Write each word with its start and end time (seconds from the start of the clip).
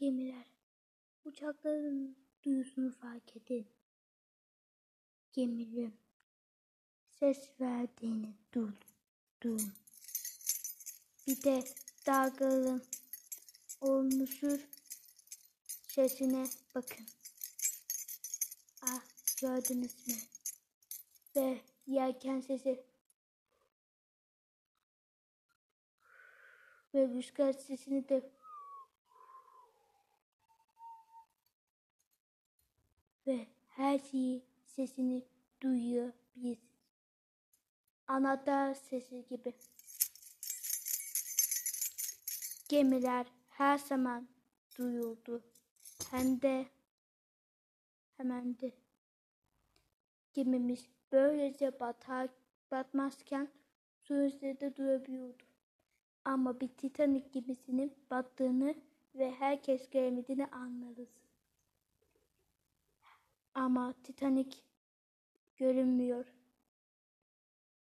Gemiler. 0.00 0.46
Uçakların 1.24 2.16
duyusunu 2.44 2.92
fark 2.92 3.36
edin. 3.36 3.68
Gemilerin 5.32 6.00
ses 7.08 7.50
verdiğini 7.60 8.34
duydum. 8.54 9.72
Bir 11.26 11.42
de 11.42 11.64
dalgaların 12.06 12.82
olmuşur 13.80 14.68
sesine 15.88 16.46
bakın. 16.74 17.06
Ah 18.82 19.02
gördünüz 19.40 20.08
mü? 20.08 20.14
Ve 21.36 21.60
yelken 21.86 22.40
sesi 22.40 22.84
ve 26.94 27.08
rüzgar 27.08 27.52
sesini 27.52 28.08
de 28.08 28.39
ve 33.30 33.46
her 33.68 33.98
şeyi 33.98 34.42
sesini 34.66 35.22
duyabilirsiniz. 35.62 36.58
Anahtar 38.06 38.74
sesi 38.74 39.26
gibi. 39.26 39.54
Gemiler 42.68 43.26
her 43.48 43.78
zaman 43.78 44.28
duyuldu. 44.78 45.42
Hem 46.10 46.42
de 46.42 46.66
hemen 48.16 48.58
de 48.60 48.72
gemimiz 50.34 50.86
böylece 51.12 51.80
batar, 51.80 52.28
batmazken 52.70 53.48
su 54.02 54.14
üzerinde 54.14 54.76
durabiliyordu. 54.76 55.44
Ama 56.24 56.60
bir 56.60 56.68
Titanic 56.68 57.28
gemisinin 57.32 57.94
battığını 58.10 58.74
ve 59.14 59.34
herkes 59.34 59.90
göremediğini 59.90 60.46
anlarız. 60.46 61.08
Ama 63.60 63.94
Titanic 64.02 64.56
görünmüyor. 65.56 66.26